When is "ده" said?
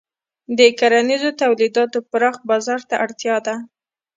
3.45-3.55